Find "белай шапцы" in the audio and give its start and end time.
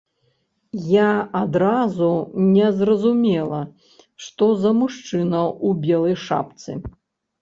5.89-6.71